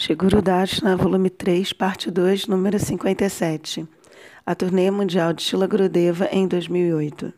Shiguru 0.00 0.40
Dashna, 0.40 0.96
volume 0.96 1.28
3, 1.28 1.72
parte 1.72 2.08
2, 2.08 2.46
número 2.46 2.78
57. 2.78 3.84
A 4.46 4.54
turnê 4.54 4.92
mundial 4.92 5.32
de 5.32 5.42
Shila 5.42 5.66
Gurudeva 5.66 6.28
em 6.30 6.46
2008. 6.46 7.32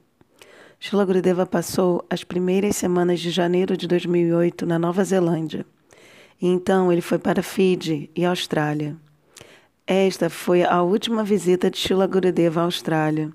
Shila 0.78 1.06
Gurudeva 1.06 1.46
passou 1.46 2.04
as 2.10 2.22
primeiras 2.22 2.76
semanas 2.76 3.18
de 3.18 3.30
janeiro 3.30 3.78
de 3.78 3.88
2008 3.88 4.66
na 4.66 4.78
Nova 4.78 5.02
Zelândia. 5.02 5.64
E 6.38 6.48
então 6.48 6.92
ele 6.92 7.00
foi 7.00 7.18
para 7.18 7.43
Fiji 7.43 8.11
e 8.14 8.27
Austrália. 8.27 8.95
Esta 9.86 10.29
foi 10.29 10.62
a 10.62 10.82
última 10.82 11.24
visita 11.24 11.70
de 11.70 11.79
Shila 11.79 12.06
Gurudeva 12.06 12.61
à 12.61 12.64
Austrália. 12.64 13.30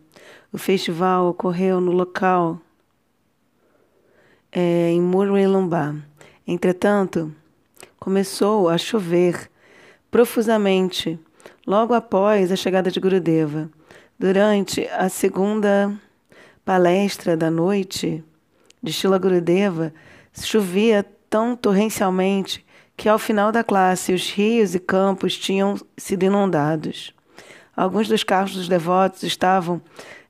O 0.53 0.59
festival 0.59 1.29
ocorreu 1.29 1.81
no 1.81 1.91
local 1.91 2.61
é, 4.51 4.91
em 4.91 5.01
Murwillumbah. 5.01 5.95
Entretanto, 6.47 7.33
começou 8.05 8.69
a 8.69 8.77
chover 8.77 9.49
profusamente 10.11 11.19
logo 11.65 11.91
após 11.91 12.51
a 12.51 12.55
chegada 12.55 12.91
de 12.91 12.99
Gurudeva. 12.99 13.67
Durante 14.19 14.87
a 14.89 15.09
segunda 15.09 15.91
palestra 16.63 17.35
da 17.35 17.49
noite 17.49 18.23
de 18.81 18.93
Shila 18.93 19.17
Gurudeva, 19.17 19.91
chovia 20.39 21.03
tão 21.27 21.55
torrencialmente 21.55 22.63
que 22.95 23.09
ao 23.09 23.17
final 23.17 23.51
da 23.51 23.63
classe 23.63 24.13
os 24.13 24.29
rios 24.29 24.75
e 24.75 24.79
campos 24.79 25.35
tinham 25.35 25.75
sido 25.97 26.25
inundados. 26.25 27.11
Alguns 27.75 28.07
dos 28.07 28.23
carros 28.23 28.53
dos 28.53 28.67
devotos 28.67 29.23
estavam 29.23 29.81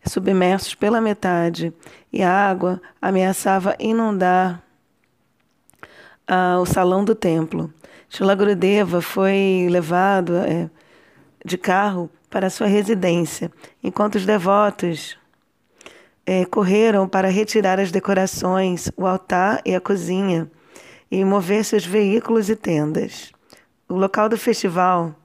submersos 0.06 0.76
pela 0.76 1.02
metade 1.02 1.74
e 2.14 2.24
a 2.24 2.32
água 2.32 2.82
ameaçava 3.02 3.76
inundar 3.78 4.65
ao 6.28 6.66
salão 6.66 7.04
do 7.04 7.14
templo. 7.14 7.72
Shila 8.10 8.36
Gurudeva 8.36 9.02
foi 9.02 9.68
levado 9.70 10.38
é, 10.38 10.70
de 11.44 11.58
carro 11.58 12.10
para 12.30 12.50
sua 12.50 12.68
residência, 12.68 13.52
enquanto 13.84 14.16
os 14.16 14.26
devotos 14.26 15.18
é, 16.26 16.46
correram 16.46 17.08
para 17.08 17.30
retirar 17.30 17.80
as 17.80 17.92
decorações, 17.92 18.92
o 18.98 19.06
altar 19.06 19.62
e 19.66 19.76
a 19.76 19.82
cozinha 19.82 20.50
e 21.10 21.24
mover 21.24 21.64
seus 21.64 21.86
veículos 21.86 22.50
e 22.50 22.56
tendas. 22.56 23.32
O 23.88 23.96
local 23.96 24.28
do 24.28 24.38
festival 24.38 25.16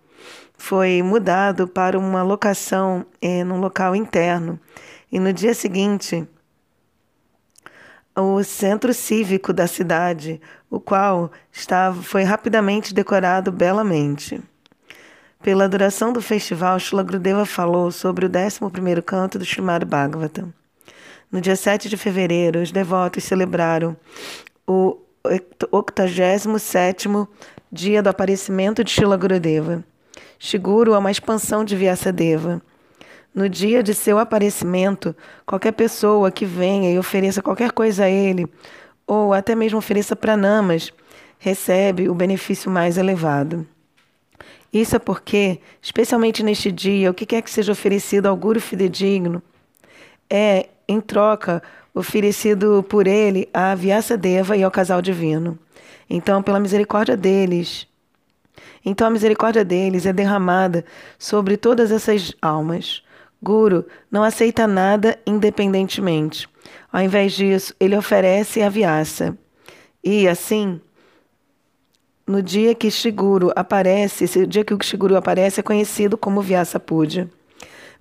foi 0.57 1.03
mudado 1.03 1.67
para 1.67 1.99
uma 1.99 2.23
locação 2.23 3.07
é, 3.21 3.43
num 3.43 3.59
local 3.59 3.97
interno 3.97 4.61
e 5.11 5.19
no 5.19 5.33
dia 5.33 5.55
seguinte 5.55 6.29
o 8.21 8.43
centro 8.45 8.95
cívico 8.95 9.53
da 9.53 9.67
cidade, 9.67 10.41
o 10.71 10.79
qual 10.79 11.33
estava, 11.53 12.01
foi 12.03 12.23
rapidamente 12.23 12.95
decorado 12.95 13.51
belamente. 13.51 14.41
Pela 15.43 15.69
duração 15.69 16.13
do 16.13 16.21
festival, 16.21 16.79
Shila 16.79 17.03
Grudeva 17.03 17.47
falou 17.47 17.91
sobre 17.91 18.27
o 18.27 18.31
11º 18.31 19.03
canto 19.03 19.39
do 19.39 19.45
Srimad 19.45 19.85
Bhagavatam. 19.85 20.53
No 21.33 21.41
dia 21.41 21.57
7 21.57 21.89
de 21.89 21.97
fevereiro, 21.97 22.61
os 22.61 22.71
devotos 22.71 23.25
celebraram 23.25 23.97
o 24.67 24.99
87º 25.25 27.27
dia 27.73 28.03
do 28.03 28.09
aparecimento 28.09 28.85
de 28.85 28.91
Shila 28.91 29.17
Gurudeva. 29.17 29.83
Shiguru 30.39 30.95
é 30.95 30.99
uma 30.99 31.11
expansão 31.11 31.65
de 31.65 31.77
Vyasadeva 31.77 32.61
no 33.35 33.49
dia 33.49 33.83
de 33.83 33.95
seu 33.95 34.19
aparecimento, 34.19 35.15
qualquer 35.47 35.73
pessoa 35.73 36.31
que 36.31 36.45
venha 36.45 36.91
e 36.91 36.99
ofereça 36.99 37.43
qualquer 37.43 37.73
coisa 37.73 38.05
a 38.05 38.11
ele, 38.11 38.47
ou 39.07 39.33
até 39.33 39.55
mesmo 39.55 39.79
ofereça 39.79 40.15
pranamas, 40.17 40.93
recebe 41.39 42.09
o 42.09 42.15
benefício 42.15 42.71
mais 42.71 42.99
elevado. 42.99 43.67
Isso 44.73 44.95
é 44.95 44.99
porque, 44.99 45.61
especialmente 45.83 46.43
neste 46.43 46.71
dia, 46.71 47.11
o 47.11 47.15
que 47.15 47.27
quer 47.27 47.43
que 47.43 47.51
seja 47.51 47.73
oferecido 47.73 48.27
ao 48.27 48.37
guru 48.37 48.61
fidedigno 48.61 49.43
é, 50.29 50.69
em 50.87 51.01
troca, 51.01 51.61
oferecido 51.93 52.85
por 52.89 53.07
ele 53.07 53.49
à 53.53 53.75
Vyasa 53.75 54.17
Deva 54.17 54.57
e 54.57 54.63
ao 54.63 54.71
casal 54.71 55.03
divino. 55.03 55.59
Então, 56.09 56.43
pela 56.43 56.61
misericórdia 56.61 57.17
deles, 57.17 57.89
então 58.85 59.07
a 59.07 59.11
misericórdia 59.11 59.65
deles 59.65 60.07
é 60.07 60.13
derramada 60.13 60.85
sobre 61.19 61.57
todas 61.57 61.91
essas 61.91 62.33
almas. 62.41 63.03
Guru 63.43 63.87
não 64.11 64.23
aceita 64.23 64.67
nada 64.67 65.19
independentemente. 65.27 66.49
Ao 66.93 67.01
invés 67.01 67.33
disso, 67.33 67.75
ele 67.81 67.97
oferece 67.97 68.63
a 68.63 68.69
viaça. 68.69 69.37
E 70.05 70.29
assim, 70.29 70.81
no 72.27 72.43
dia 72.43 72.75
que 72.75 72.91
Shiguru 72.91 73.51
aparece, 73.57 74.25
esse 74.25 74.47
dia 74.47 74.65
que 74.65 74.75
o 74.75 74.79
Shiguru 74.83 75.17
aparece 75.17 75.61
é 75.61 75.63
conhecido 75.63 76.17
como 76.17 76.43
Vyasa 76.43 76.79
Puja. 76.79 77.29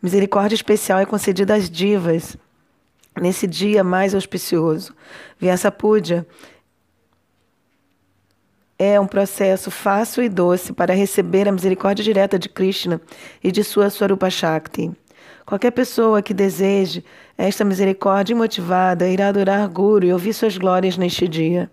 Misericórdia 0.01 0.55
especial 0.55 0.99
é 0.99 1.05
concedida 1.05 1.55
às 1.55 1.69
divas 1.69 2.37
nesse 3.19 3.47
dia 3.47 3.83
mais 3.83 4.13
auspicioso. 4.15 4.93
Vyasa 5.39 5.71
Puja 5.71 6.25
é 8.77 8.99
um 8.99 9.07
processo 9.07 9.69
fácil 9.69 10.23
e 10.23 10.29
doce 10.29 10.71
para 10.71 10.93
receber 10.93 11.47
a 11.47 11.51
misericórdia 11.51 12.03
direta 12.03 12.39
de 12.39 12.47
Krishna 12.47 13.01
e 13.43 13.51
de 13.51 13.63
sua 13.63 13.89
Swarupa 13.89 14.29
Shakti. 14.29 14.91
Qualquer 15.49 15.71
pessoa 15.71 16.21
que 16.21 16.31
deseje 16.31 17.03
esta 17.35 17.65
misericórdia 17.65 18.35
imotivada 18.35 19.07
irá 19.07 19.29
adorar 19.29 19.67
Guru 19.67 20.05
e 20.05 20.13
ouvir 20.13 20.31
suas 20.31 20.55
glórias 20.55 20.95
neste 20.95 21.27
dia. 21.27 21.71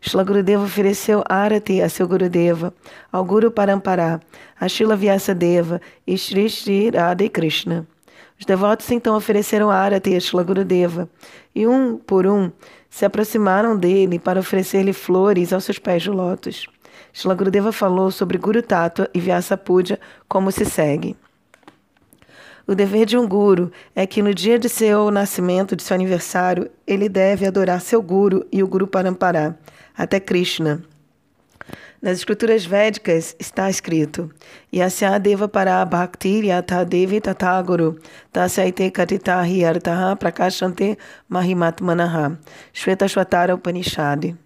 Shila 0.00 0.22
Gurudeva 0.22 0.62
ofereceu 0.62 1.24
Arati 1.28 1.82
a 1.82 1.88
seu 1.88 2.06
Gurudeva, 2.06 2.72
ao 3.10 3.24
Guru 3.24 3.50
Parampara, 3.50 4.20
a 4.60 4.68
Shila 4.68 4.94
Vyasadeva 4.94 5.80
e 6.06 6.16
Shri 6.16 6.48
Shri 6.48 6.90
Radha 6.90 7.28
Krishna. 7.28 7.84
Os 8.38 8.46
devotos 8.46 8.88
então 8.92 9.16
ofereceram 9.16 9.72
Arati 9.72 10.14
a 10.14 10.20
Shila 10.20 10.44
Gurudeva 10.44 11.08
e 11.52 11.66
um 11.66 11.96
por 11.96 12.28
um 12.28 12.52
se 12.88 13.04
aproximaram 13.04 13.76
dele 13.76 14.20
para 14.20 14.38
oferecer-lhe 14.38 14.92
flores 14.92 15.52
aos 15.52 15.64
seus 15.64 15.80
pés 15.80 16.00
de 16.00 16.10
lótus. 16.10 16.68
Shila 17.12 17.34
Gurudeva 17.34 17.72
falou 17.72 18.12
sobre 18.12 18.38
Guru 18.38 18.62
Tattva 18.62 19.10
e 19.12 19.18
Vyasa 19.18 19.56
Puja 19.56 19.98
como 20.28 20.52
se 20.52 20.64
segue. 20.64 21.16
O 22.66 22.74
dever 22.74 23.06
de 23.06 23.16
um 23.16 23.28
guru 23.28 23.70
é 23.94 24.06
que 24.06 24.20
no 24.20 24.34
dia 24.34 24.58
de 24.58 24.68
seu 24.68 25.08
nascimento, 25.12 25.76
de 25.76 25.84
seu 25.84 25.94
aniversário, 25.94 26.68
ele 26.84 27.08
deve 27.08 27.46
adorar 27.46 27.80
seu 27.80 28.02
guru 28.02 28.44
e 28.50 28.60
o 28.60 28.66
guru 28.66 28.88
Parampara, 28.88 29.56
até 29.96 30.18
Krishna. 30.18 30.82
Nas 32.02 32.18
escrituras 32.18 32.66
védicas 32.66 33.36
está 33.38 33.70
escrito: 33.70 34.30
Yasya 34.74 35.18
deva 35.18 35.48
para 35.48 35.84
bhakti 35.84 36.46
yatha 36.46 36.84
devi 36.84 37.20
tathaguru 37.20 37.98
tasyaite 38.32 38.90
katitahi 38.90 39.64
artaha 39.64 40.16
prakashante 40.16 40.98
mahimatmanaha 41.28 42.36
Shveta 42.72 43.06
Shvatara 43.08 43.54
Upanishad. 43.54 44.36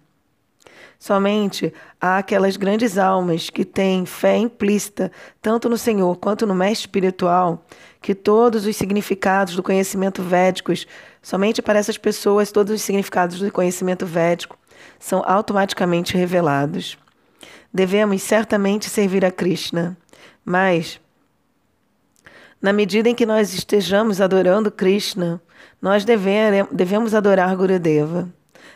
Somente 0.97 1.73
há 1.99 2.19
aquelas 2.19 2.55
grandes 2.55 2.97
almas 2.97 3.49
que 3.49 3.65
têm 3.65 4.05
fé 4.05 4.37
implícita 4.37 5.11
tanto 5.41 5.67
no 5.67 5.75
Senhor 5.75 6.15
quanto 6.17 6.45
no 6.45 6.53
mestre 6.53 6.85
espiritual, 6.85 7.65
que 8.01 8.15
todos 8.15 8.65
os 8.65 8.75
significados 8.75 9.55
do 9.55 9.63
conhecimento 9.63 10.23
védicos, 10.23 10.87
somente 11.21 11.61
para 11.61 11.79
essas 11.79 11.97
pessoas, 11.97 12.51
todos 12.51 12.73
os 12.73 12.81
significados 12.81 13.39
do 13.39 13.51
conhecimento 13.51 14.05
védico 14.05 14.57
são 14.99 15.23
automaticamente 15.25 16.17
revelados. 16.17 16.97
Devemos 17.73 18.21
certamente 18.23 18.89
servir 18.89 19.23
a 19.23 19.31
Krishna, 19.31 19.95
mas 20.43 20.99
na 22.61 22.73
medida 22.73 23.07
em 23.07 23.15
que 23.15 23.25
nós 23.25 23.53
estejamos 23.53 24.19
adorando 24.19 24.71
Krishna, 24.71 25.41
nós 25.81 26.03
devemos 26.03 27.13
adorar 27.13 27.55
Gurudeva 27.55 28.27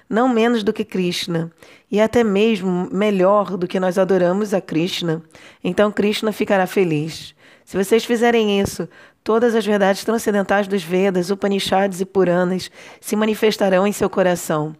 não 0.10 0.30
menos 0.30 0.64
do 0.64 0.72
que 0.72 0.86
Krishna, 0.86 1.52
e 1.92 2.00
até 2.00 2.24
mesmo 2.24 2.88
melhor 2.92 3.58
do 3.58 3.68
que 3.68 3.80
nós 3.80 3.98
adoramos 3.98 4.54
a 4.54 4.62
Krishna, 4.62 5.22
então 5.64 5.92
Krishna 5.92 6.32
ficará 6.32 6.68
feliz. 6.68 7.34
Se 7.64 7.76
vocês 7.76 8.06
fizerem 8.06 8.60
isso, 8.62 8.88
todas 9.26 9.56
as 9.56 9.66
verdades 9.66 10.06
transcendentais 10.06 10.68
dos 10.68 10.84
Vedas, 10.84 11.32
Upanishads 11.32 12.00
e 12.00 12.06
Puranas 12.06 12.70
se 13.02 13.16
manifestarão 13.16 13.86
em 13.88 13.92
seu 13.92 14.08
coração. 14.08 14.76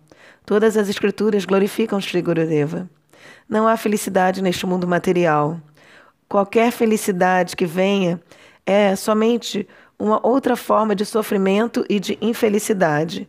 Todas 0.46 0.78
as 0.78 0.88
escrituras 0.88 1.46
glorificam 1.46 2.00
Sri 2.00 2.22
Gurudeva. 2.22 2.88
Não 3.50 3.68
há 3.68 3.76
felicidade 3.76 4.44
neste 4.44 4.68
mundo 4.68 4.88
material. 4.88 5.60
Qualquer 6.30 6.72
felicidade 6.72 7.56
que 7.56 7.66
venha 7.66 8.22
é 8.68 8.96
somente 8.96 9.68
uma 9.98 10.26
outra 10.26 10.56
forma 10.56 10.96
de 10.96 11.06
sofrimento 11.06 11.84
e 11.90 12.00
de 12.00 12.16
infelicidade. 12.22 13.28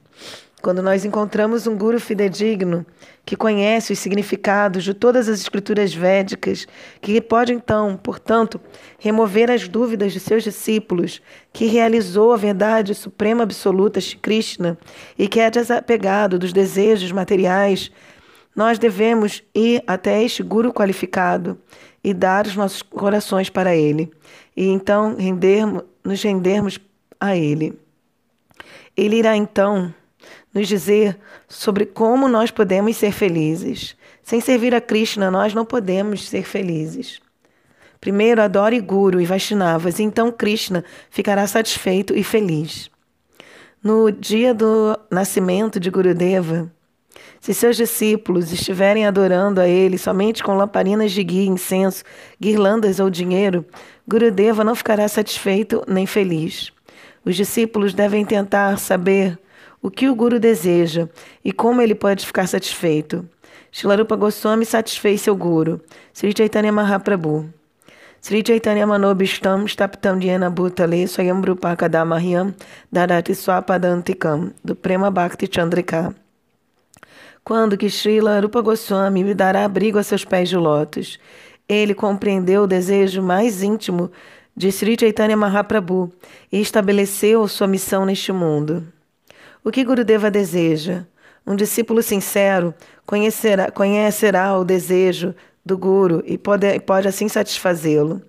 Quando 0.62 0.82
nós 0.82 1.04
encontramos 1.04 1.66
um 1.66 1.76
guru 1.76 2.00
fidedigno 2.00 2.84
que 3.24 3.36
conhece 3.36 3.92
os 3.92 3.98
significados 3.98 4.82
de 4.82 4.94
todas 4.94 5.28
as 5.28 5.40
escrituras 5.40 5.94
védicas, 5.94 6.66
que 7.00 7.20
pode 7.20 7.52
então, 7.52 7.96
portanto, 7.96 8.60
remover 8.98 9.50
as 9.50 9.68
dúvidas 9.68 10.12
de 10.12 10.18
seus 10.18 10.42
discípulos, 10.42 11.20
que 11.52 11.66
realizou 11.66 12.32
a 12.32 12.36
verdade 12.36 12.94
suprema 12.94 13.42
absoluta 13.42 14.00
de 14.00 14.16
Krishna 14.16 14.78
e 15.18 15.28
que 15.28 15.40
é 15.40 15.50
desapegado 15.50 16.38
dos 16.38 16.52
desejos 16.52 17.12
materiais, 17.12 17.92
Nós 18.56 18.78
devemos 18.78 19.42
ir 19.54 19.84
até 19.86 20.22
este 20.22 20.42
guru 20.42 20.72
qualificado 20.72 21.58
e 22.02 22.14
dar 22.14 22.46
os 22.46 22.56
nossos 22.56 22.80
corações 22.80 23.50
para 23.50 23.76
ele, 23.76 24.10
e 24.56 24.64
então 24.68 25.14
rendermos, 25.14 25.82
nos 26.02 26.22
rendermos 26.22 26.80
a 27.20 27.36
ele. 27.36 27.78
Ele 28.96 29.16
irá 29.16 29.36
então 29.36 29.94
nos 30.56 30.68
dizer 30.68 31.18
sobre 31.46 31.84
como 31.84 32.28
nós 32.28 32.50
podemos 32.50 32.96
ser 32.96 33.12
felizes. 33.12 33.94
Sem 34.22 34.40
servir 34.40 34.74
a 34.74 34.80
Krishna, 34.80 35.30
nós 35.30 35.52
não 35.52 35.66
podemos 35.66 36.26
ser 36.26 36.44
felizes. 36.44 37.20
Primeiro, 38.00 38.40
adore 38.40 38.80
Guru 38.80 39.20
e 39.20 39.26
Vaishnavas, 39.26 40.00
então 40.00 40.32
Krishna 40.32 40.82
ficará 41.10 41.46
satisfeito 41.46 42.16
e 42.16 42.24
feliz. 42.24 42.90
No 43.84 44.10
dia 44.10 44.54
do 44.54 44.98
nascimento 45.10 45.78
de 45.78 45.90
Gurudeva, 45.90 46.72
se 47.38 47.52
seus 47.52 47.76
discípulos 47.76 48.50
estiverem 48.50 49.06
adorando 49.06 49.60
a 49.60 49.68
ele 49.68 49.98
somente 49.98 50.42
com 50.42 50.56
lamparinas 50.56 51.12
de 51.12 51.22
guia, 51.22 51.50
incenso, 51.50 52.02
guirlandas 52.40 52.98
ou 52.98 53.10
dinheiro, 53.10 53.62
Gurudeva 54.08 54.64
não 54.64 54.74
ficará 54.74 55.06
satisfeito 55.06 55.84
nem 55.86 56.06
feliz. 56.06 56.72
Os 57.22 57.36
discípulos 57.36 57.92
devem 57.92 58.24
tentar 58.24 58.78
saber 58.78 59.38
o 59.86 59.90
que 59.90 60.08
o 60.08 60.16
Guru 60.16 60.40
deseja 60.40 61.08
e 61.44 61.52
como 61.52 61.80
ele 61.80 61.94
pode 61.94 62.26
ficar 62.26 62.48
satisfeito. 62.48 63.24
Shilarupa 63.70 64.16
Goswami 64.16 64.66
satisfez 64.66 65.20
seu 65.20 65.36
Guru, 65.36 65.80
Sri 66.12 66.34
Chaitanya 66.36 66.72
Mahaprabhu. 66.72 67.48
Sri 68.20 68.42
Chaitanya 68.44 68.84
Manobishtam 68.84 69.64
Staptam 69.64 70.18
Dhyana 70.18 70.50
Bhutale 70.50 71.06
Swayam 71.06 71.40
Rupakadamahyam 71.40 72.52
Dadati 72.92 73.32
Swapadantikam, 73.32 74.52
do 74.64 74.74
Prema 74.74 75.08
Bhakti 75.08 75.46
Chandrika. 75.46 76.12
Quando 77.44 77.76
que 77.76 77.88
Srila 77.88 78.40
Rupa 78.40 78.60
Goswami 78.62 79.22
me 79.22 79.34
dará 79.34 79.64
abrigo 79.64 80.00
a 80.00 80.02
seus 80.02 80.24
pés 80.24 80.48
de 80.48 80.56
lótus? 80.56 81.16
Ele 81.68 81.94
compreendeu 81.94 82.64
o 82.64 82.66
desejo 82.66 83.22
mais 83.22 83.62
íntimo 83.62 84.10
de 84.56 84.72
Sri 84.72 84.96
Chaitanya 84.98 85.36
Mahaprabhu 85.36 86.10
e 86.50 86.60
estabeleceu 86.60 87.46
sua 87.46 87.68
missão 87.68 88.04
neste 88.04 88.32
mundo. 88.32 88.95
O 89.66 89.72
que 89.72 89.82
Gurudeva 89.82 90.30
deseja? 90.30 91.04
Um 91.44 91.56
discípulo 91.56 92.00
sincero 92.00 92.72
conhecerá, 93.04 93.68
conhecerá 93.68 94.56
o 94.56 94.64
desejo 94.64 95.34
do 95.64 95.76
Guru 95.76 96.22
e 96.24 96.38
pode, 96.38 96.78
pode 96.78 97.08
assim 97.08 97.26
satisfazê-lo. 97.28 98.22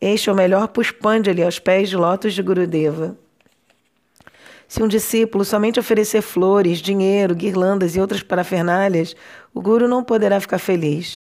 Este 0.00 0.30
é 0.30 0.32
o 0.32 0.34
melhor 0.34 0.66
Pushpanjali 0.68 1.42
aos 1.42 1.58
pés 1.58 1.90
de 1.90 1.96
lótus 1.98 2.32
de 2.32 2.42
Gurudeva. 2.42 3.14
Se 4.66 4.82
um 4.82 4.88
discípulo 4.88 5.44
somente 5.44 5.78
oferecer 5.78 6.22
flores, 6.22 6.78
dinheiro, 6.78 7.34
guirlandas 7.34 7.94
e 7.94 8.00
outras 8.00 8.22
parafernálias, 8.22 9.14
o 9.52 9.60
guru 9.60 9.86
não 9.86 10.02
poderá 10.02 10.40
ficar 10.40 10.58
feliz. 10.58 11.17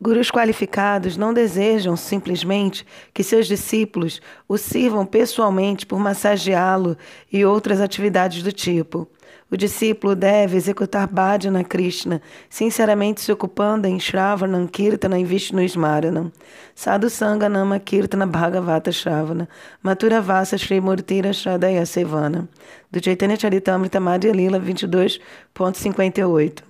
Gurus 0.00 0.30
qualificados 0.30 1.16
não 1.16 1.34
desejam 1.34 1.96
simplesmente 1.96 2.86
que 3.12 3.24
seus 3.24 3.48
discípulos 3.48 4.22
o 4.48 4.56
sirvam 4.56 5.04
pessoalmente 5.04 5.84
por 5.84 5.98
massageá-lo 5.98 6.96
e 7.32 7.44
outras 7.44 7.80
atividades 7.80 8.42
do 8.42 8.52
tipo. 8.52 9.08
O 9.50 9.56
discípulo 9.56 10.14
deve 10.14 10.56
executar 10.56 11.08
Bhajana 11.08 11.64
Krishna, 11.64 12.20
sinceramente 12.50 13.22
se 13.22 13.32
ocupando 13.32 13.88
em 13.88 13.98
Shravanam, 13.98 14.66
Kirtana 14.66 15.18
e 15.18 15.24
Vishnu 15.24 15.62
Smaranam. 15.62 16.30
Sadhu 16.74 17.08
Sangha 17.08 17.48
Nama 17.48 17.80
Kirtana 17.80 18.26
Bhagavata 18.26 18.92
Shravana, 18.92 19.48
Matura 19.82 20.20
Vasa 20.20 20.58
Sri 20.58 20.80
Murtira 20.80 21.32
Shradaya 21.32 21.86
Sevana. 21.86 22.46
Do 22.90 23.02
Chaitanya 23.02 23.36
Charitamrita 23.36 23.98
Madhya 23.98 24.32
Lila 24.32 24.60
22.58 24.60 26.67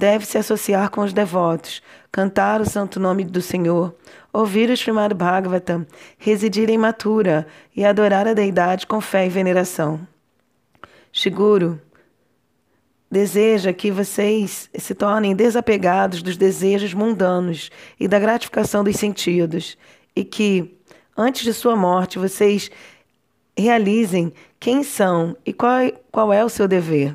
deve 0.00 0.24
se 0.24 0.38
associar 0.38 0.90
com 0.90 1.02
os 1.02 1.12
devotos, 1.12 1.82
cantar 2.10 2.62
o 2.62 2.64
santo 2.64 2.98
nome 2.98 3.22
do 3.22 3.42
Senhor, 3.42 3.94
ouvir 4.32 4.70
o 4.70 4.72
Srimad 4.72 5.12
Bhagavatam, 5.12 5.86
residir 6.16 6.70
em 6.70 6.78
Mathura 6.78 7.46
e 7.76 7.84
adorar 7.84 8.26
a 8.26 8.32
deidade 8.32 8.86
com 8.86 8.98
fé 8.98 9.26
e 9.26 9.28
veneração. 9.28 10.00
Shiguro 11.12 11.78
deseja 13.10 13.74
que 13.74 13.90
vocês 13.90 14.70
se 14.74 14.94
tornem 14.94 15.36
desapegados 15.36 16.22
dos 16.22 16.38
desejos 16.38 16.94
mundanos 16.94 17.70
e 17.98 18.08
da 18.08 18.18
gratificação 18.18 18.82
dos 18.82 18.96
sentidos, 18.96 19.76
e 20.16 20.24
que, 20.24 20.78
antes 21.14 21.42
de 21.42 21.52
sua 21.52 21.76
morte, 21.76 22.18
vocês 22.18 22.70
realizem 23.54 24.32
quem 24.58 24.82
são 24.82 25.36
e 25.44 25.52
qual, 25.52 25.92
qual 26.10 26.32
é 26.32 26.42
o 26.42 26.48
seu 26.48 26.66
dever. 26.66 27.14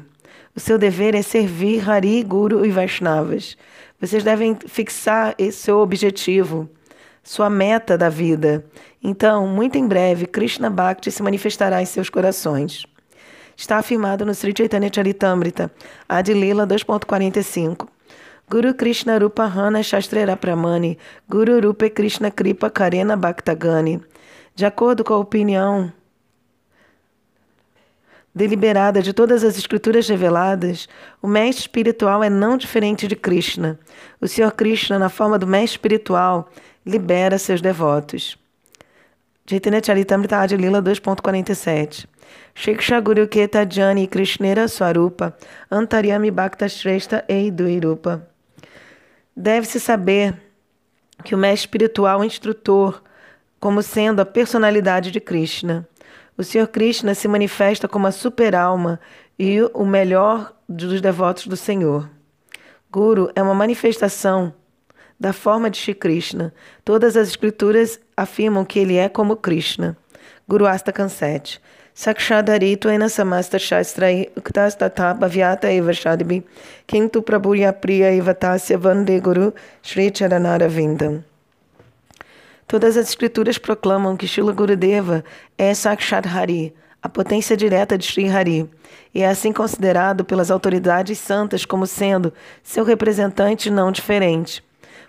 O 0.55 0.59
seu 0.59 0.77
dever 0.77 1.13
é 1.15 1.21
servir 1.21 1.87
Hari, 1.87 2.23
Guru 2.23 2.65
e 2.65 2.71
Vaishnavas. 2.71 3.57
Vocês 3.99 4.23
devem 4.23 4.57
fixar 4.65 5.35
esse 5.37 5.57
seu 5.57 5.79
objetivo, 5.79 6.69
sua 7.21 7.49
meta 7.49 7.97
da 7.97 8.07
vida. 8.07 8.65
Então, 9.03 9.45
muito 9.47 9.77
em 9.77 9.85
breve, 9.85 10.25
Krishna 10.25 10.69
Bhakti 10.69 11.11
se 11.11 11.21
manifestará 11.21 11.81
em 11.81 11.85
seus 11.85 12.09
corações. 12.09 12.85
Está 13.57 13.79
afirmado 13.79 14.25
no 14.25 14.33
Sri 14.33 14.53
Chaitanya 14.57 14.89
Charitamrita, 14.93 15.69
Adilila 16.07 16.65
2.45. 16.65 17.89
Guru 18.49 18.73
Krishna 18.75 19.17
Rupa 19.17 19.43
Hana 19.43 19.83
Shastrera 19.83 20.37
Pramani, 20.37 20.97
Guru 21.27 21.59
Rupa 21.59 21.89
Krishna 21.89 22.31
Kripa 22.31 22.69
Karena 22.69 23.17
Bhaktagani. 23.17 24.01
De 24.55 24.65
acordo 24.65 25.03
com 25.03 25.15
a 25.15 25.17
opinião 25.17 25.91
deliberada 28.35 29.01
de 29.01 29.13
todas 29.13 29.45
as 29.45 29.57
escrituras 29.57 30.09
reveladas, 30.09 30.89
o 31.21 31.27
mestre 31.27 31.61
espiritual 31.61 32.21
é 32.21 32.29
não 32.29 32.57
diferente 32.57 33.07
de 33.07 33.15
Krishna. 33.15 33.79
O 34.19 34.27
Senhor 34.27 34.51
Krishna, 34.51 34.99
na 34.99 35.07
forma 35.07 35.39
do 35.39 35.47
mestre 35.47 35.77
espiritual, 35.77 36.51
libera 36.85 37.37
seus 37.37 37.61
devotos. 37.61 38.37
Chaitanya 39.47 39.81
Charitamrita 39.81 40.37
Adilila 40.37 40.81
2.47 40.81 42.07
Shiksha 42.53 42.99
Guru 42.99 43.27
Keta 43.27 43.65
Jani 43.69 44.07
Krishnera 44.07 44.67
Swarupa 44.67 45.37
Antaryami 45.69 46.31
Bhakta 46.31 46.67
Shrestha 46.67 47.23
Eiduirupa. 47.29 48.27
Deve-se 49.37 49.79
saber 49.79 50.35
que 51.23 51.35
o 51.35 51.37
mestre 51.37 51.67
espiritual 51.67 52.23
é 52.23 52.25
instrutor, 52.25 53.01
como 53.59 53.81
sendo 53.81 54.19
a 54.19 54.25
personalidade 54.25 55.11
de 55.11 55.19
Krishna. 55.19 55.87
O 56.37 56.43
Senhor 56.43 56.67
Krishna 56.67 57.15
se 57.15 57.27
manifesta 57.29 57.87
como 57.87 58.07
a 58.07 58.11
super-alma 58.11 58.99
e 59.39 59.61
o 59.73 59.85
melhor 59.85 60.53
dos 60.67 60.99
devotos 60.99 61.47
do 61.47 61.55
Senhor. 61.55 62.09
Guru 62.91 63.31
é 63.35 63.41
uma 63.41 63.53
manifestação 63.53 64.53
da 65.17 65.31
forma 65.31 65.69
de 65.69 65.77
Shri 65.77 65.93
Krishna. 65.93 66.53
Todas 66.83 67.15
as 67.15 67.29
escrituras 67.29 67.99
afirmam 68.17 68.65
que 68.65 68.79
ele 68.79 68.97
é 68.97 69.07
como 69.07 69.37
Krishna. 69.37 69.95
Guru 70.45 70.65
Astakan 70.65 71.07
7. 71.07 71.61
Sakshadaritvena 71.93 73.07
samasta 73.07 73.57
shastrai 73.57 74.29
uktastatha 74.35 75.13
bhavyata 75.13 75.71
eva 75.71 75.93
shadbi 75.93 76.43
kintu 76.85 77.21
prabhuya 77.21 77.71
priya 77.71 78.11
eva 78.13 78.33
tasya 78.33 78.77
vande 78.77 79.17
guru 79.21 79.53
Shri 79.81 80.11
Charanara-vindam. 80.11 81.23
Todas 82.67 82.97
as 82.97 83.09
escrituras 83.09 83.59
proclamam 83.59 84.17
que 84.17 84.27
Shila 84.27 84.51
Gurudeva 84.51 85.23
é 85.55 85.71
Sakshat 85.73 86.27
Hari, 86.27 86.73
a 86.99 87.07
potência 87.07 87.55
direta 87.55 87.95
de 87.95 88.05
Sri 88.05 88.27
Hari, 88.27 88.67
e 89.13 89.21
é 89.21 89.27
assim 89.27 89.53
considerado 89.53 90.25
pelas 90.25 90.49
autoridades 90.49 91.19
santas 91.19 91.63
como 91.63 91.85
sendo 91.85 92.33
seu 92.63 92.83
representante 92.83 93.69
não 93.69 93.91
diferente. 93.91 94.63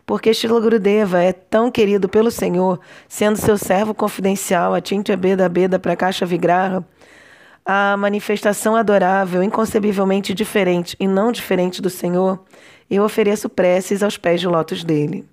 Porque 0.04 0.34
Shila 0.34 0.60
Gurudeva 0.60 1.22
é 1.22 1.32
tão 1.32 1.70
querido 1.70 2.10
pelo 2.10 2.30
Senhor, 2.30 2.78
sendo 3.08 3.38
seu 3.38 3.56
servo 3.56 3.94
confidencial, 3.94 4.74
a 4.74 4.80
Tintya 4.82 5.16
Beda 5.16 5.48
Beda 5.48 5.78
Prakasha 5.78 6.26
Vigraha, 6.26 6.84
a 7.64 7.96
manifestação 7.96 8.76
adorável, 8.76 9.42
inconcebivelmente 9.42 10.34
diferente 10.34 10.94
e 11.00 11.08
não 11.08 11.32
diferente 11.32 11.80
do 11.80 11.88
Senhor, 11.88 12.44
eu 12.90 13.02
ofereço 13.02 13.48
preces 13.48 14.02
aos 14.02 14.18
pés 14.18 14.40
de 14.42 14.46
lótus 14.46 14.84
dele. 14.84 15.26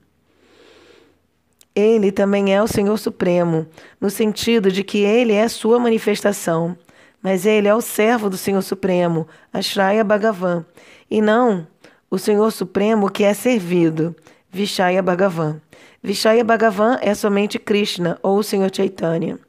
Ele 1.75 2.11
também 2.11 2.53
é 2.53 2.61
o 2.61 2.67
Senhor 2.67 2.97
Supremo, 2.97 3.65
no 3.99 4.09
sentido 4.09 4.71
de 4.71 4.83
que 4.83 4.99
ele 4.99 5.33
é 5.33 5.47
sua 5.47 5.79
manifestação, 5.79 6.77
mas 7.21 7.45
ele 7.45 7.67
é 7.67 7.73
o 7.73 7.81
servo 7.81 8.29
do 8.29 8.37
Senhor 8.37 8.61
Supremo, 8.61 9.27
Ashraya 9.51 10.03
Bhagavan, 10.03 10.65
e 11.09 11.21
não 11.21 11.65
o 12.11 12.19
Senhor 12.19 12.51
Supremo 12.51 13.09
que 13.09 13.23
é 13.23 13.33
servido. 13.33 14.15
Vishaya 14.51 15.01
Bhagavan. 15.01 15.59
Vishaya 16.03 16.43
Bhagavan 16.43 16.99
é 17.01 17.15
somente 17.15 17.57
Krishna 17.57 18.19
ou 18.21 18.37
o 18.37 18.43
Senhor 18.43 18.69
Chaitanya. 18.71 19.39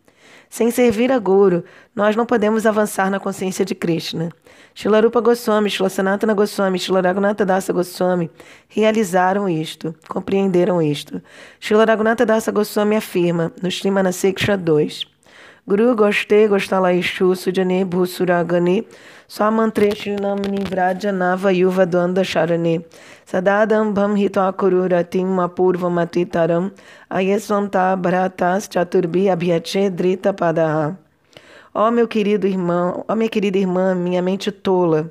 Sem 0.54 0.70
servir 0.70 1.11
a 1.11 1.18
Guru, 1.18 1.64
nós 1.96 2.14
não 2.14 2.25
podemos 2.25 2.64
avançar 2.64 3.11
na 3.11 3.18
consciência 3.18 3.64
de 3.64 3.75
Krishna. 3.75 4.28
Shilarupa 4.73 5.20
Goswami, 5.20 5.68
Shilasanatana 5.68 6.32
Goswami, 6.32 6.78
Shilaragunata 6.78 7.44
Dasa 7.44 7.73
Goswami 7.73 8.30
realizaram 8.68 9.49
isto, 9.49 9.92
compreenderam 10.08 10.80
isto. 10.80 11.20
Shilaragunata 11.58 12.25
Dasa 12.25 12.52
Goswami 12.52 12.94
afirma, 12.94 13.50
no 13.61 13.68
Srimanaseksha 13.68 14.56
2, 14.56 15.08
Guru 15.66 15.97
Goste 15.97 16.47
Gostalaishu 16.47 17.35
Sujane 17.35 17.87
Bhusuragane 17.87 18.85
Swamantre 19.26 19.94
Shrinamni 19.94 20.59
Vraja 20.62 21.11
Nava 21.11 21.50
Yuva 21.50 21.87
Dwanda 21.87 22.23
Sharane 22.23 22.85
Sadadam 23.25 23.94
Bham 23.94 24.14
Hitwakuru 24.14 24.90
Ratim 24.90 25.25
Mapurva 25.25 25.88
Matitaram 25.88 26.71
Ayesvanta 27.11 27.97
Bharatas 27.99 28.68
Chaturbi 28.68 29.30
Abhyache 29.30 29.88
Drita 29.88 30.35
Padaha 30.35 30.99
Ó 31.75 31.88
oh, 31.88 31.90
meu 31.90 32.06
querido 32.06 32.47
irmão, 32.47 33.02
ó 33.09 33.14
oh, 33.14 33.16
minha 33.16 33.30
querida 33.30 33.56
irmã, 33.56 33.97
minha 33.97 34.23
mente 34.23 34.52
tola, 34.52 35.11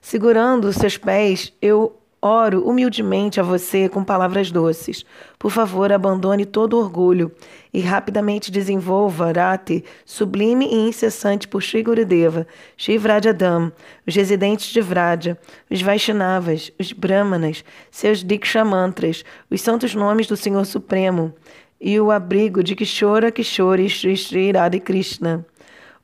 segurando 0.00 0.64
os 0.64 0.74
seus 0.74 0.96
pés, 0.96 1.52
eu 1.62 1.98
Oro 2.20 2.68
humildemente 2.68 3.38
a 3.38 3.44
você 3.44 3.88
com 3.88 4.02
palavras 4.02 4.50
doces. 4.50 5.04
Por 5.38 5.52
favor, 5.52 5.92
abandone 5.92 6.44
todo 6.44 6.76
orgulho 6.76 7.30
e 7.72 7.80
rapidamente 7.80 8.50
desenvolva 8.50 9.32
Rati, 9.32 9.84
sublime 10.04 10.66
e 10.66 10.88
incessante 10.88 11.46
por 11.46 11.62
Sri 11.62 11.82
Gurudeva, 11.82 12.46
Shri 12.76 12.98
Vrajadam, 12.98 13.72
os 14.06 14.14
residentes 14.14 14.66
de 14.66 14.80
Vraja, 14.80 15.38
os 15.70 15.82
Vaishnavas, 15.82 16.72
os 16.78 16.92
Brahmanas, 16.92 17.64
seus 17.90 18.24
Diksha 18.24 18.64
mantras, 18.64 19.24
os 19.50 19.60
santos 19.60 19.94
nomes 19.94 20.26
do 20.26 20.36
Senhor 20.36 20.64
Supremo 20.64 21.34
e 21.80 21.98
o 22.00 22.10
abrigo 22.10 22.62
de 22.62 22.74
Kishora 22.74 23.30
Kishore 23.30 23.88
Shri 23.88 24.16
Shri 24.16 24.52
Radha 24.52 24.80
Krishna, 24.80 25.46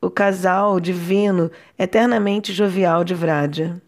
o 0.01 0.09
casal 0.09 0.79
divino 0.79 1.51
eternamente 1.77 2.53
jovial 2.53 3.03
de 3.03 3.13
Vraja. 3.13 3.81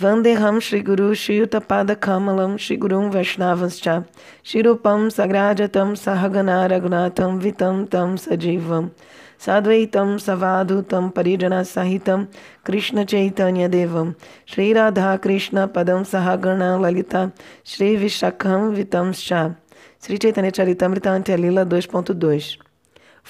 Vandeham 0.00 0.62
Shri 0.62 0.80
Guru 0.80 1.14
Shri 1.14 1.40
Utapada 1.40 1.94
Kamalam 1.94 2.58
Shri 2.58 2.78
Gurum 2.78 3.12
Vaishnavascha 3.12 4.06
Shirupam 4.42 5.10
Sagrajatam 5.16 5.90
Sahagana 5.92 6.56
Raghunatam 6.70 7.38
Vitam 7.38 7.90
Tam 7.90 8.16
Sajivam 8.16 8.92
Sadvaitam 9.38 10.16
Savadutam 10.26 11.12
Parijana 11.12 11.60
Sahitam 11.72 12.28
Krishna 12.64 13.04
Chaitanya 13.04 13.68
Devam 13.68 14.16
Shri 14.46 14.72
Radha 14.72 15.18
Krishna 15.20 15.68
Padam 15.68 16.00
Sahagana 16.00 16.80
Lalita 16.80 17.30
Shri 17.62 17.96
Vishakham 17.96 18.74
Vitam 18.74 19.14
Shah 19.14 19.50
Sri 19.98 20.16
Chaitanya 20.16 20.50
Charitamrita 20.50 21.12
Antelila 21.12 21.68
2.2 21.68 22.69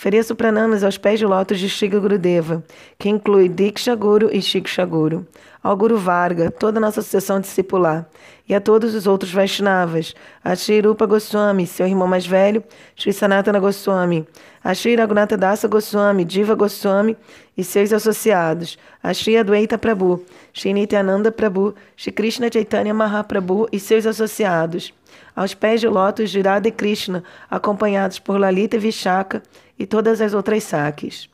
Ofereço 0.00 0.34
pranamas 0.34 0.82
aos 0.82 0.96
pés 0.96 1.18
de 1.18 1.26
lótus 1.26 1.60
de 1.60 1.68
Shiga 1.68 2.00
Gurudeva, 2.00 2.64
que 2.98 3.10
inclui 3.10 3.50
Diksha 3.50 3.94
Guru 3.94 4.30
e 4.32 4.40
Shiksha 4.40 4.82
Guru 4.86 5.26
ao 5.62 5.76
Guru 5.76 5.98
Varga, 5.98 6.50
toda 6.50 6.78
a 6.78 6.80
nossa 6.80 7.02
sucessão 7.02 7.38
discipular, 7.38 8.08
e 8.48 8.54
a 8.54 8.60
todos 8.62 8.94
os 8.94 9.06
outros 9.06 9.30
Vaishnavas, 9.30 10.14
a 10.42 10.56
Shri 10.56 10.80
Rupa 10.80 11.04
Goswami, 11.04 11.66
seu 11.66 11.86
irmão 11.86 12.08
mais 12.08 12.26
velho, 12.26 12.64
Shri 12.96 13.12
Sanatana 13.12 13.60
Goswami, 13.60 14.26
a 14.64 14.72
Shri 14.72 14.96
Raghunatha 14.96 15.36
Dasa 15.36 15.68
Goswami, 15.68 16.24
Diva 16.24 16.54
Goswami 16.54 17.14
e 17.54 17.62
seus 17.62 17.92
associados, 17.92 18.78
a 19.02 19.12
Shri 19.12 19.36
Adwaita 19.36 19.76
Prabhu, 19.76 20.24
Shri 20.54 20.72
Nityananda 20.72 21.30
Prabhu, 21.30 21.74
Shri 21.94 22.10
Krishna 22.10 22.48
Chaitanya 22.50 22.94
Mahaprabhu 22.94 23.68
e 23.70 23.78
seus 23.78 24.06
associados, 24.06 24.94
aos 25.36 25.52
pés 25.52 25.80
de 25.80 25.88
lótus 25.88 26.30
de 26.30 26.40
Radha 26.40 26.68
e 26.68 26.72
Krishna, 26.72 27.22
acompanhados 27.50 28.18
por 28.18 28.40
Lalita 28.40 28.76
e 28.76 28.78
Vishaka 28.78 29.42
e 29.80 29.86
todas 29.86 30.20
as 30.20 30.34
outras 30.34 30.62
saques. 30.62 31.26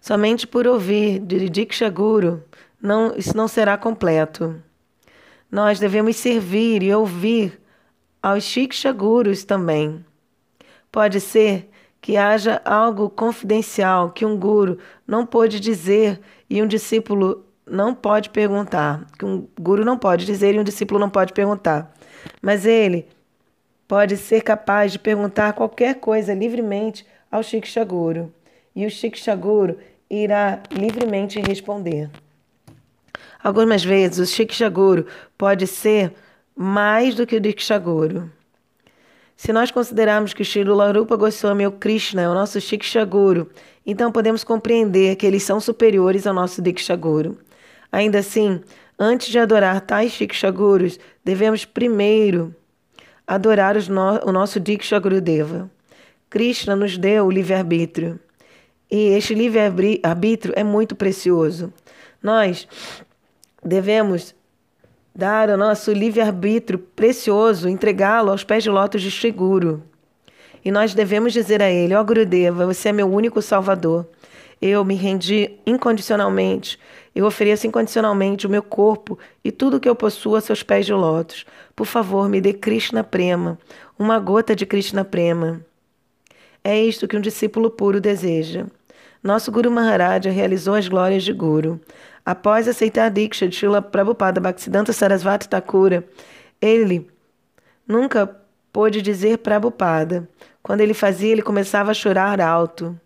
Somente 0.00 0.48
por 0.48 0.66
ouvir 0.66 1.20
de 1.20 1.48
Diksha 1.48 1.88
Guru, 1.88 2.42
não, 2.82 3.14
isso 3.16 3.36
não 3.36 3.46
será 3.46 3.78
completo. 3.78 4.60
Nós 5.48 5.78
devemos 5.78 6.16
servir 6.16 6.82
e 6.82 6.92
ouvir 6.92 7.60
aos 8.20 8.42
Shiksha 8.42 8.90
Gurus 8.90 9.44
também. 9.44 10.04
Pode 10.90 11.20
ser 11.20 11.70
que 12.00 12.16
haja 12.16 12.60
algo 12.64 13.08
confidencial 13.08 14.10
que 14.10 14.26
um 14.26 14.36
guru 14.36 14.78
não 15.06 15.24
pode 15.24 15.60
dizer 15.60 16.20
e 16.48 16.60
um 16.60 16.66
discípulo 16.66 17.44
não 17.64 17.94
pode 17.94 18.30
perguntar. 18.30 19.06
Que 19.16 19.24
um 19.24 19.46
guru 19.60 19.84
não 19.84 19.96
pode 19.96 20.26
dizer 20.26 20.56
e 20.56 20.58
um 20.58 20.64
discípulo 20.64 20.98
não 20.98 21.10
pode 21.10 21.32
perguntar. 21.32 21.94
Mas 22.42 22.66
ele 22.66 23.06
pode 23.86 24.16
ser 24.16 24.40
capaz 24.40 24.90
de 24.90 24.98
perguntar 24.98 25.52
qualquer 25.52 25.96
coisa 25.96 26.34
livremente 26.34 27.06
ao 27.30 27.42
Shiksha 27.42 27.84
Guru. 27.84 28.32
E 28.74 28.86
o 28.86 28.90
Shiksha 28.90 29.34
Guru 29.34 29.78
irá 30.10 30.62
livremente 30.70 31.40
responder. 31.40 32.10
Algumas 33.42 33.82
vezes 33.82 34.18
o 34.18 34.26
Shikshaguru 34.26 35.06
pode 35.38 35.66
ser 35.66 36.12
mais 36.54 37.14
do 37.14 37.26
que 37.26 37.36
o 37.36 37.40
Dikshaguru. 37.40 38.30
Se 39.34 39.50
nós 39.52 39.70
considerarmos 39.70 40.34
que 40.34 40.42
o 40.42 40.44
Shirula 40.44 40.92
Rupa 40.92 41.16
Goswami 41.16 41.64
ou 41.64 41.72
Krishna 41.72 42.20
é 42.20 42.28
o 42.28 42.34
nosso 42.34 42.60
Shikshaguru, 42.60 43.48
então 43.86 44.12
podemos 44.12 44.44
compreender 44.44 45.16
que 45.16 45.26
eles 45.26 45.42
são 45.42 45.58
superiores 45.58 46.26
ao 46.26 46.34
nosso 46.34 46.60
Dikshaguru. 46.60 47.38
Ainda 47.90 48.18
assim, 48.18 48.60
antes 48.98 49.28
de 49.28 49.38
adorar 49.38 49.80
tais 49.80 50.12
Shikshagurus, 50.12 51.00
devemos 51.24 51.64
primeiro 51.64 52.54
adorar 53.26 53.76
no 53.88 54.28
o 54.28 54.32
nosso 54.32 54.60
Dikshaguru 54.60 55.22
Deva. 55.22 55.70
Krishna 56.30 56.74
nos 56.74 56.96
deu 56.96 57.26
o 57.26 57.30
livre-arbítrio. 57.30 58.18
E 58.90 59.08
este 59.08 59.34
livre-arbítrio 59.34 60.54
é 60.56 60.64
muito 60.64 60.96
precioso. 60.96 61.72
Nós 62.22 62.66
Devemos 63.62 64.34
dar 65.14 65.50
o 65.50 65.56
nosso 65.56 65.92
livre-arbítrio 65.92 66.78
precioso, 66.78 67.68
entregá-lo 67.68 68.30
aos 68.30 68.42
pés 68.42 68.62
de 68.62 68.70
lótus 68.70 69.02
de 69.02 69.10
seguro. 69.10 69.82
E 70.64 70.70
nós 70.70 70.94
devemos 70.94 71.32
dizer 71.32 71.60
a 71.62 71.70
ele: 71.70 71.94
Ó 71.94 72.00
oh, 72.00 72.04
Gurudeva, 72.04 72.66
você 72.66 72.88
é 72.88 72.92
meu 72.92 73.06
único 73.06 73.42
salvador. 73.42 74.06
Eu 74.62 74.84
me 74.84 74.94
rendi 74.94 75.58
incondicionalmente. 75.66 76.78
Eu 77.14 77.26
ofereço 77.26 77.66
incondicionalmente 77.66 78.46
o 78.46 78.50
meu 78.50 78.62
corpo 78.62 79.18
e 79.44 79.50
tudo 79.50 79.76
o 79.76 79.80
que 79.80 79.88
eu 79.88 79.96
possuo 79.96 80.36
a 80.36 80.40
seus 80.40 80.62
pés 80.62 80.86
de 80.86 80.92
lótus. 80.92 81.44
Por 81.74 81.86
favor, 81.86 82.28
me 82.28 82.40
dê 82.40 82.52
Krishna 82.52 83.02
Prema, 83.02 83.58
uma 83.98 84.18
gota 84.18 84.54
de 84.54 84.64
Krishna 84.64 85.04
Prema. 85.04 85.60
É 86.62 86.78
isto 86.78 87.08
que 87.08 87.16
um 87.16 87.20
discípulo 87.20 87.70
puro 87.70 88.00
deseja. 88.00 88.66
Nosso 89.22 89.50
Guru 89.50 89.70
Maharaj 89.70 90.28
realizou 90.28 90.74
as 90.74 90.88
glórias 90.88 91.22
de 91.22 91.32
Guru. 91.32 91.80
Após 92.24 92.68
aceitar 92.68 93.06
a 93.06 93.08
Diksha 93.08 93.48
de 93.48 93.56
Srila 93.56 93.80
Prabhupada 93.80 94.40
Bhaktisiddhanta 94.40 94.92
Sarasvati 94.92 95.48
Thakura, 95.48 96.04
ele 96.60 97.08
nunca 97.86 98.36
pôde 98.72 99.02
dizer 99.02 99.38
Prabhupada. 99.38 100.28
Quando 100.62 100.80
ele 100.82 100.94
fazia, 100.94 101.32
ele 101.32 101.42
começava 101.42 101.90
a 101.90 101.94
chorar 101.94 102.40
alto. 102.40 102.98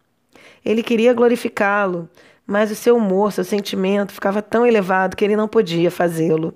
Ele 0.64 0.82
queria 0.82 1.12
glorificá-lo, 1.12 2.08
mas 2.46 2.70
o 2.70 2.74
seu 2.74 2.96
humor, 2.96 3.32
seu 3.32 3.44
sentimento 3.44 4.12
ficava 4.12 4.42
tão 4.42 4.66
elevado 4.66 5.16
que 5.16 5.24
ele 5.24 5.36
não 5.36 5.48
podia 5.48 5.90
fazê-lo. 5.90 6.54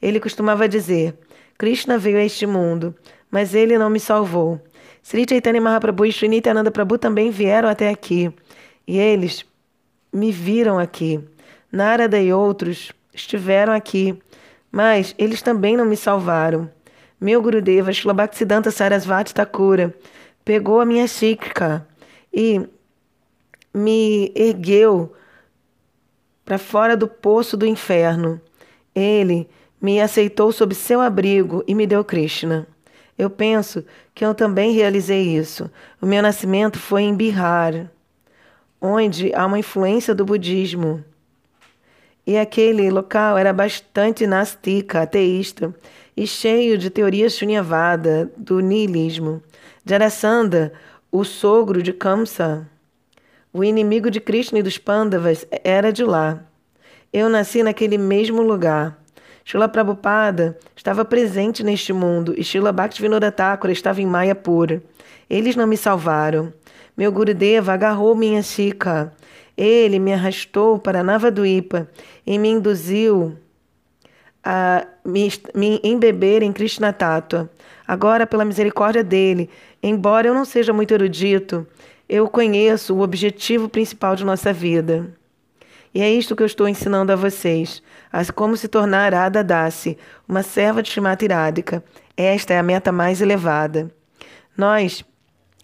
Ele 0.00 0.20
costumava 0.20 0.68
dizer: 0.68 1.14
Krishna 1.56 1.96
veio 1.98 2.18
a 2.18 2.24
este 2.24 2.46
mundo, 2.46 2.94
mas 3.30 3.54
ele 3.54 3.78
não 3.78 3.88
me 3.88 3.98
salvou. 3.98 4.60
Sri 5.08 5.24
Chaitanya 5.24 5.60
Mahaprabhu 5.60 6.04
e 6.04 6.12
Sri 6.12 6.26
Nityananda 6.26 6.68
Prabhu 6.68 6.98
também 6.98 7.30
vieram 7.30 7.68
até 7.68 7.90
aqui, 7.90 8.28
e 8.84 8.98
eles 8.98 9.46
me 10.12 10.32
viram 10.32 10.80
aqui. 10.80 11.20
Narada 11.70 12.20
e 12.20 12.32
outros 12.32 12.90
estiveram 13.14 13.72
aqui, 13.72 14.20
mas 14.68 15.14
eles 15.16 15.40
também 15.42 15.76
não 15.76 15.84
me 15.84 15.96
salvaram. 15.96 16.68
Meu 17.20 17.40
Gurudeva, 17.40 17.92
Shilabhaktisiddhanta 17.92 18.72
Sarasvati 18.72 19.32
Thakura, 19.32 19.94
pegou 20.44 20.80
a 20.80 20.84
minha 20.84 21.06
xícara 21.06 21.86
e 22.34 22.66
me 23.72 24.32
ergueu 24.34 25.12
para 26.44 26.58
fora 26.58 26.96
do 26.96 27.06
poço 27.06 27.56
do 27.56 27.64
inferno. 27.64 28.40
Ele 28.92 29.48
me 29.80 30.00
aceitou 30.00 30.50
sob 30.50 30.74
seu 30.74 31.00
abrigo 31.00 31.62
e 31.64 31.76
me 31.76 31.86
deu 31.86 32.02
Krishna. 32.02 32.66
Eu 33.18 33.30
penso 33.30 33.84
que 34.14 34.24
eu 34.24 34.34
também 34.34 34.72
realizei 34.72 35.36
isso. 35.36 35.70
O 36.00 36.06
meu 36.06 36.22
nascimento 36.22 36.78
foi 36.78 37.02
em 37.02 37.14
Bihar, 37.14 37.90
onde 38.80 39.34
há 39.34 39.46
uma 39.46 39.58
influência 39.58 40.14
do 40.14 40.24
budismo. 40.24 41.02
E 42.26 42.36
aquele 42.36 42.90
local 42.90 43.38
era 43.38 43.52
bastante 43.52 44.26
nastica, 44.26 45.02
ateísta, 45.02 45.74
e 46.16 46.26
cheio 46.26 46.76
de 46.76 46.90
teorias 46.90 47.34
shunyavada, 47.34 48.30
do 48.36 48.60
niilismo. 48.60 49.42
Jarasandha, 49.84 50.72
o 51.10 51.24
sogro 51.24 51.82
de 51.82 51.92
Kamsa, 51.92 52.68
o 53.52 53.62
inimigo 53.62 54.10
de 54.10 54.20
Krishna 54.20 54.58
e 54.58 54.62
dos 54.62 54.76
Pandavas, 54.76 55.46
era 55.64 55.92
de 55.92 56.04
lá. 56.04 56.42
Eu 57.12 57.28
nasci 57.28 57.62
naquele 57.62 57.96
mesmo 57.96 58.42
lugar. 58.42 58.98
Shila 59.44 59.68
Prabhupada 59.68 60.58
estava 60.86 61.04
presente 61.04 61.64
neste 61.64 61.92
mundo 61.92 62.34
e 62.36 62.44
Shila 62.44 62.72
Bhaktivinoda 62.72 63.32
Thakura 63.32 63.72
estava 63.72 64.00
em 64.00 64.06
Mayapur. 64.06 64.80
Eles 65.28 65.56
não 65.56 65.66
me 65.66 65.76
salvaram. 65.76 66.52
Meu 66.96 67.10
Gurudeva 67.10 67.72
agarrou 67.72 68.14
minha 68.14 68.42
chica 68.42 69.12
ele 69.56 69.98
me 69.98 70.12
arrastou 70.12 70.78
para 70.78 71.02
Navaduipa 71.02 71.88
e 72.26 72.38
me 72.38 72.50
induziu 72.50 73.36
a 74.44 74.86
me, 75.04 75.32
me 75.54 75.80
embeber 75.82 76.42
em 76.42 76.52
Krishna 76.52 76.92
Tattva. 76.92 77.50
Agora, 77.88 78.26
pela 78.26 78.44
misericórdia 78.44 79.02
dele, 79.02 79.48
embora 79.82 80.28
eu 80.28 80.34
não 80.34 80.44
seja 80.44 80.72
muito 80.72 80.92
erudito, 80.92 81.66
eu 82.08 82.28
conheço 82.28 82.94
o 82.94 83.00
objetivo 83.00 83.68
principal 83.68 84.14
de 84.14 84.24
nossa 84.24 84.52
vida. 84.52 85.08
E 85.96 86.02
é 86.02 86.12
isto 86.12 86.36
que 86.36 86.42
eu 86.42 86.46
estou 86.46 86.68
ensinando 86.68 87.10
a 87.10 87.16
vocês, 87.16 87.82
a 88.12 88.22
como 88.30 88.54
se 88.54 88.68
tornar 88.68 89.14
Ada 89.14 89.42
Dasi, 89.42 89.96
uma 90.28 90.42
serva 90.42 90.82
de 90.82 90.90
Shrimati 90.90 91.26
Radhika. 91.26 91.82
Esta 92.14 92.52
é 92.52 92.58
a 92.58 92.62
meta 92.62 92.92
mais 92.92 93.22
elevada. 93.22 93.90
Nós 94.54 95.02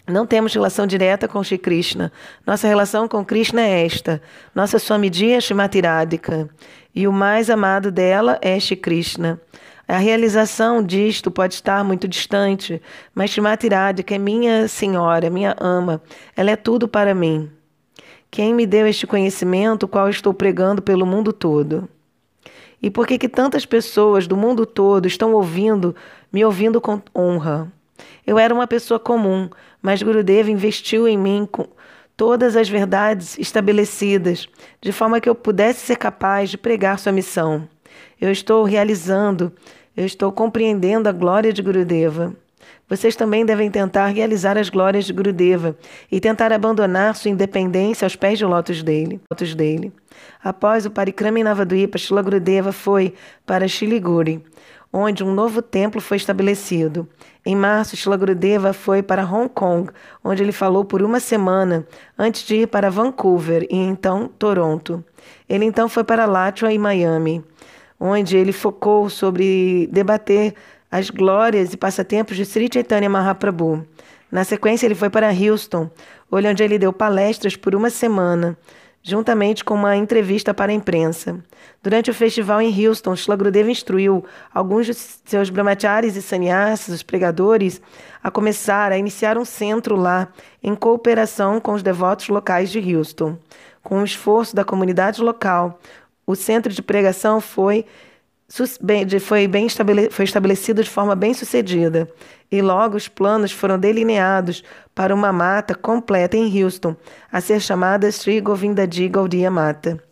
não 0.08 0.26
temos 0.26 0.54
relação 0.54 0.86
direta 0.86 1.28
com 1.28 1.44
Shri 1.44 1.58
Krishna. 1.58 2.10
Nossa 2.46 2.66
relação 2.66 3.06
com 3.06 3.22
Krishna 3.22 3.60
é 3.60 3.84
esta. 3.84 4.22
Nossa 4.54 4.78
Swamiji 4.78 5.32
é 5.32 5.38
Shrimati 5.38 5.82
Radhika. 5.82 6.48
E 6.94 7.06
o 7.06 7.12
mais 7.12 7.50
amado 7.50 7.92
dela 7.92 8.38
é 8.40 8.58
Shri 8.58 8.76
Krishna. 8.76 9.38
A 9.86 9.98
realização 9.98 10.82
disto 10.82 11.30
pode 11.30 11.52
estar 11.52 11.84
muito 11.84 12.08
distante, 12.08 12.80
mas 13.14 13.28
Shrimati 13.28 13.68
Radhika 13.68 14.14
é 14.14 14.18
minha 14.18 14.66
senhora, 14.66 15.28
minha 15.28 15.54
ama. 15.60 16.00
Ela 16.34 16.52
é 16.52 16.56
tudo 16.56 16.88
para 16.88 17.14
mim. 17.14 17.52
Quem 18.34 18.54
me 18.54 18.66
deu 18.66 18.86
este 18.86 19.06
conhecimento, 19.06 19.86
qual 19.86 20.08
estou 20.08 20.32
pregando 20.32 20.80
pelo 20.80 21.04
mundo 21.04 21.34
todo? 21.34 21.86
E 22.80 22.90
por 22.90 23.06
que 23.06 23.18
que 23.18 23.28
tantas 23.28 23.66
pessoas 23.66 24.26
do 24.26 24.38
mundo 24.38 24.64
todo 24.64 25.06
estão 25.06 25.34
ouvindo, 25.34 25.94
me 26.32 26.42
ouvindo 26.42 26.80
com 26.80 27.02
honra? 27.14 27.70
Eu 28.26 28.38
era 28.38 28.54
uma 28.54 28.66
pessoa 28.66 28.98
comum, 28.98 29.50
mas 29.82 30.02
Gurudev 30.02 30.48
investiu 30.48 31.06
em 31.06 31.18
mim 31.18 31.46
com 31.52 31.68
todas 32.16 32.56
as 32.56 32.70
verdades 32.70 33.36
estabelecidas, 33.38 34.48
de 34.80 34.92
forma 34.92 35.20
que 35.20 35.28
eu 35.28 35.34
pudesse 35.34 35.80
ser 35.80 35.96
capaz 35.96 36.48
de 36.48 36.56
pregar 36.56 36.98
sua 36.98 37.12
missão. 37.12 37.68
Eu 38.18 38.32
estou 38.32 38.64
realizando, 38.64 39.52
eu 39.94 40.06
estou 40.06 40.32
compreendendo 40.32 41.06
a 41.06 41.12
glória 41.12 41.52
de 41.52 41.60
Gurudeva. 41.60 42.34
Vocês 42.92 43.16
também 43.16 43.46
devem 43.46 43.70
tentar 43.70 44.08
realizar 44.08 44.58
as 44.58 44.68
glórias 44.68 45.06
de 45.06 45.14
Gurudeva 45.14 45.74
e 46.10 46.20
tentar 46.20 46.52
abandonar 46.52 47.16
sua 47.16 47.30
independência 47.30 48.04
aos 48.04 48.14
pés 48.14 48.36
de 48.38 48.44
lotos 48.44 48.82
dele. 48.82 49.18
Dele. 49.56 49.90
Após 50.44 50.84
o 50.84 50.90
Parikrama 50.90 51.40
em 51.40 51.42
Navadvipa, 51.42 51.96
Shila 51.96 52.20
Gurudeva 52.20 52.70
foi 52.70 53.14
para 53.46 53.66
Shiliguri, 53.66 54.44
onde 54.92 55.24
um 55.24 55.32
novo 55.32 55.62
templo 55.62 56.02
foi 56.02 56.18
estabelecido. 56.18 57.08
Em 57.46 57.56
março, 57.56 57.96
Shila 57.96 58.18
Gurudeva 58.18 58.74
foi 58.74 59.02
para 59.02 59.24
Hong 59.24 59.48
Kong, 59.48 59.90
onde 60.22 60.42
ele 60.42 60.52
falou 60.52 60.84
por 60.84 61.00
uma 61.02 61.18
semana, 61.18 61.86
antes 62.18 62.42
de 62.42 62.56
ir 62.56 62.66
para 62.66 62.90
Vancouver 62.90 63.66
e 63.70 63.76
então 63.78 64.28
Toronto. 64.38 65.02
Ele 65.48 65.64
então 65.64 65.88
foi 65.88 66.04
para 66.04 66.26
Latvia 66.26 66.70
e 66.70 66.78
Miami 66.78 67.42
onde 68.04 68.36
ele 68.36 68.52
focou 68.52 69.08
sobre 69.08 69.88
debater 69.92 70.54
as 70.92 71.08
glórias 71.08 71.72
e 71.72 71.76
passatempos 71.78 72.36
de 72.36 72.44
Sri 72.44 72.68
Chaitanya 72.70 73.08
Mahaprabhu. 73.08 73.86
Na 74.30 74.44
sequência, 74.44 74.86
ele 74.86 74.94
foi 74.94 75.08
para 75.08 75.32
Houston, 75.32 75.90
onde 76.30 76.62
ele 76.62 76.78
deu 76.78 76.92
palestras 76.92 77.56
por 77.56 77.74
uma 77.74 77.88
semana, 77.88 78.58
juntamente 79.02 79.64
com 79.64 79.72
uma 79.72 79.96
entrevista 79.96 80.52
para 80.52 80.70
a 80.70 80.74
imprensa. 80.74 81.42
Durante 81.82 82.10
o 82.10 82.14
festival 82.14 82.60
em 82.60 82.86
Houston, 82.86 83.16
Shlagrudev 83.16 83.70
instruiu 83.70 84.22
alguns 84.52 84.84
de 84.84 84.92
seus 84.92 85.48
brahmacharis 85.48 86.14
e 86.14 86.20
sannyasis, 86.20 86.94
os 86.94 87.02
pregadores, 87.02 87.80
a 88.22 88.30
começar 88.30 88.92
a 88.92 88.98
iniciar 88.98 89.38
um 89.38 89.46
centro 89.46 89.96
lá, 89.96 90.28
em 90.62 90.74
cooperação 90.74 91.58
com 91.58 91.72
os 91.72 91.82
devotos 91.82 92.28
locais 92.28 92.70
de 92.70 92.94
Houston. 92.94 93.38
Com 93.82 94.02
o 94.02 94.04
esforço 94.04 94.54
da 94.54 94.64
comunidade 94.64 95.22
local, 95.22 95.80
o 96.26 96.36
centro 96.36 96.70
de 96.70 96.82
pregação 96.82 97.40
foi, 97.40 97.86
foi, 99.20 99.48
bem 99.48 99.66
estabele, 99.66 100.10
foi 100.10 100.24
estabelecido 100.24 100.82
de 100.82 100.90
forma 100.90 101.14
bem 101.14 101.32
sucedida 101.32 102.06
e 102.50 102.60
logo 102.60 102.96
os 102.96 103.08
planos 103.08 103.50
foram 103.50 103.78
delineados 103.78 104.62
para 104.94 105.14
uma 105.14 105.32
mata 105.32 105.74
completa 105.74 106.36
em 106.36 106.62
Houston, 106.62 106.94
a 107.30 107.40
ser 107.40 107.60
chamada 107.60 108.10
Sri 108.12 108.40
Govindaji 108.42 109.08
Gaudiya 109.08 109.50
Mata. 109.50 110.11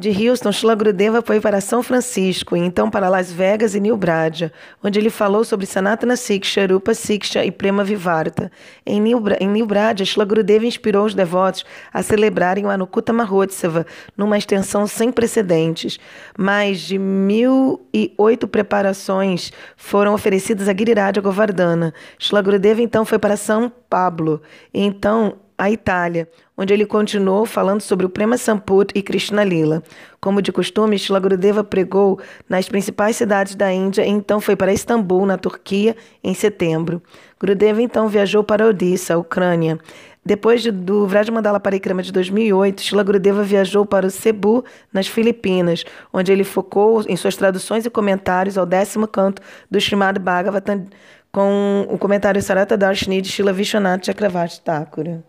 De 0.00 0.10
Houston, 0.10 0.52
Shila 0.52 0.76
Gurudeva 0.76 1.20
foi 1.20 1.40
para 1.40 1.60
São 1.60 1.82
Francisco 1.82 2.56
e 2.56 2.60
então 2.60 2.88
para 2.88 3.08
Las 3.08 3.32
Vegas 3.32 3.74
e 3.74 3.80
New 3.80 3.96
Bradia, 3.96 4.52
onde 4.80 4.96
ele 4.96 5.10
falou 5.10 5.42
sobre 5.42 5.66
Sanatana 5.66 6.14
Siksha, 6.14 6.68
Rupa 6.68 6.94
Siksha 6.94 7.44
e 7.44 7.50
Prema 7.50 7.82
Vivarta. 7.82 8.48
Em 8.86 9.00
New, 9.00 9.20
em 9.40 9.48
New 9.48 9.66
Bradia, 9.66 10.06
inspirou 10.64 11.04
os 11.04 11.14
devotos 11.14 11.64
a 11.92 12.00
celebrarem 12.00 12.64
o 12.64 12.70
Anukuta 12.70 13.12
Mahotsava 13.12 13.84
numa 14.16 14.38
extensão 14.38 14.86
sem 14.86 15.10
precedentes. 15.10 15.98
Mais 16.38 16.78
de 16.78 16.96
mil 16.96 17.84
e 17.92 18.14
oito 18.16 18.46
preparações 18.46 19.50
foram 19.76 20.14
oferecidas 20.14 20.68
a 20.68 20.74
Giriraj 20.76 21.18
Govardhana. 21.20 21.92
Shila 22.20 22.40
Gurudeva 22.40 22.80
então 22.80 23.04
foi 23.04 23.18
para 23.18 23.36
São 23.36 23.68
Pablo 23.90 24.40
e 24.72 24.80
então 24.80 25.38
a 25.58 25.68
Itália, 25.70 26.28
onde 26.56 26.72
ele 26.72 26.86
continuou 26.86 27.44
falando 27.44 27.80
sobre 27.80 28.06
o 28.06 28.08
Prema 28.08 28.38
Samput 28.38 28.92
e 28.94 29.02
Krishna 29.02 29.42
Lila. 29.42 29.82
Como 30.20 30.40
de 30.40 30.52
costume, 30.52 30.98
Shila 30.98 31.18
Gurudeva 31.18 31.64
pregou 31.64 32.20
nas 32.48 32.68
principais 32.68 33.16
cidades 33.16 33.56
da 33.56 33.72
Índia 33.72 34.06
e 34.06 34.08
então 34.08 34.40
foi 34.40 34.54
para 34.54 34.72
Istambul, 34.72 35.26
na 35.26 35.36
Turquia, 35.36 35.96
em 36.22 36.32
setembro. 36.32 37.02
Gurudeva 37.40 37.82
então 37.82 38.08
viajou 38.08 38.44
para 38.44 38.66
Odissa, 38.66 39.18
Ucrânia. 39.18 39.78
Depois 40.24 40.62
de, 40.62 40.70
do 40.70 41.06
Vrajmandala 41.06 41.58
Parikrama 41.58 42.02
de 42.02 42.12
2008, 42.12 42.82
Shila 42.82 43.02
Gurudeva 43.02 43.42
viajou 43.42 43.84
para 43.86 44.06
o 44.06 44.10
Cebu, 44.10 44.64
nas 44.92 45.06
Filipinas, 45.08 45.84
onde 46.12 46.30
ele 46.30 46.44
focou 46.44 47.02
em 47.08 47.16
suas 47.16 47.34
traduções 47.34 47.84
e 47.86 47.90
comentários 47.90 48.58
ao 48.58 48.66
décimo 48.66 49.08
canto 49.08 49.42
do 49.70 49.78
Srimad 49.78 50.18
Bhagavatam 50.18 50.86
com 51.32 51.86
o 51.88 51.98
comentário 51.98 52.42
Sarata 52.42 52.76
Darshini 52.76 53.20
de 53.20 53.28
Shila 53.28 53.52
Vishwanath 53.52 54.06
Chakravarti 54.06 54.60
Thakura. 54.60 55.24